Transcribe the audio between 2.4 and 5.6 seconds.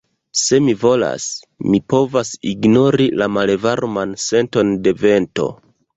ignori la malvarman senton de vento.